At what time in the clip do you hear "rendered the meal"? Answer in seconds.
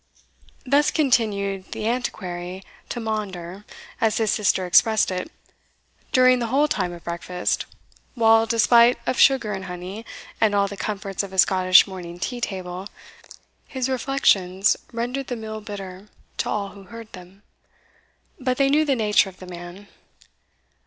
14.91-15.61